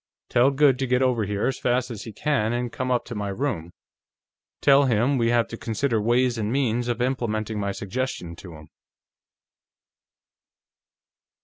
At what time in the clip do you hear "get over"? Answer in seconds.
0.87-1.25